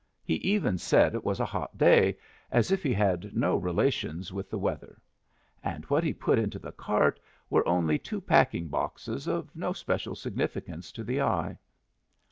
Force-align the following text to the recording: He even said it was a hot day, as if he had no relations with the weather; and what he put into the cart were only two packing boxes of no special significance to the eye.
He 0.23 0.37
even 0.37 0.79
said 0.79 1.13
it 1.13 1.23
was 1.23 1.39
a 1.39 1.45
hot 1.45 1.77
day, 1.77 2.17
as 2.49 2.71
if 2.71 2.81
he 2.81 2.91
had 2.91 3.35
no 3.35 3.55
relations 3.55 4.33
with 4.33 4.49
the 4.49 4.57
weather; 4.57 4.99
and 5.63 5.85
what 5.91 6.03
he 6.03 6.11
put 6.11 6.39
into 6.39 6.57
the 6.57 6.71
cart 6.71 7.19
were 7.51 7.67
only 7.67 7.99
two 7.99 8.19
packing 8.19 8.67
boxes 8.67 9.27
of 9.27 9.55
no 9.55 9.73
special 9.73 10.15
significance 10.15 10.91
to 10.93 11.03
the 11.03 11.21
eye. 11.21 11.59